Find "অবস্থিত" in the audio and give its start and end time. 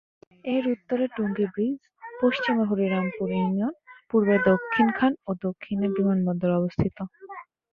6.59-6.97